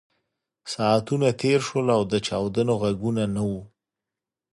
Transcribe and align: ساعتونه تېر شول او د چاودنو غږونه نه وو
ساعتونه 0.73 1.27
تېر 1.41 1.59
شول 1.67 1.87
او 1.97 2.01
د 2.11 2.13
چاودنو 2.27 2.73
غږونه 2.83 3.23
نه 3.35 3.43
وو 3.49 3.61